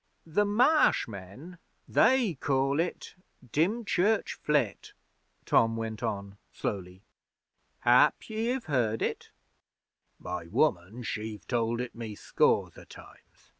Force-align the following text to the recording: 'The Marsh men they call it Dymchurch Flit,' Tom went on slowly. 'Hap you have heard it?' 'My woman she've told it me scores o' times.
'The 0.25 0.45
Marsh 0.45 1.07
men 1.07 1.59
they 1.87 2.33
call 2.33 2.79
it 2.79 3.13
Dymchurch 3.51 4.33
Flit,' 4.41 4.93
Tom 5.45 5.77
went 5.77 6.01
on 6.01 6.39
slowly. 6.51 7.03
'Hap 7.81 8.27
you 8.27 8.53
have 8.53 8.65
heard 8.65 9.03
it?' 9.03 9.29
'My 10.17 10.47
woman 10.47 11.03
she've 11.03 11.45
told 11.47 11.79
it 11.79 11.93
me 11.93 12.15
scores 12.15 12.79
o' 12.79 12.83
times. 12.85 13.49